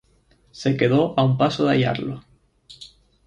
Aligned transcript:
Se 0.49 0.77
quedó 0.77 1.13
a 1.15 1.23
un 1.23 1.37
paso 1.37 1.63
de 1.67 1.73
hallarlo. 1.75 2.23